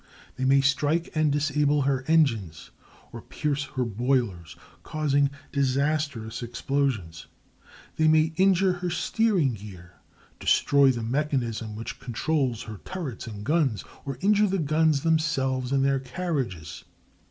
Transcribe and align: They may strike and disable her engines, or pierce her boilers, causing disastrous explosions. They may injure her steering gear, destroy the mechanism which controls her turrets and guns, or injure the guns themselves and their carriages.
They 0.35 0.45
may 0.45 0.61
strike 0.61 1.11
and 1.13 1.31
disable 1.31 1.83
her 1.83 2.03
engines, 2.07 2.71
or 3.13 3.21
pierce 3.21 3.65
her 3.75 3.85
boilers, 3.85 4.55
causing 4.81 5.29
disastrous 5.51 6.41
explosions. 6.41 7.27
They 7.97 8.07
may 8.07 8.33
injure 8.35 8.73
her 8.73 8.89
steering 8.89 9.53
gear, 9.53 9.99
destroy 10.39 10.89
the 10.89 11.03
mechanism 11.03 11.75
which 11.75 11.99
controls 11.99 12.63
her 12.63 12.81
turrets 12.83 13.27
and 13.27 13.43
guns, 13.43 13.83
or 14.03 14.17
injure 14.21 14.47
the 14.47 14.57
guns 14.57 15.01
themselves 15.03 15.71
and 15.71 15.85
their 15.85 15.99
carriages. 15.99 16.83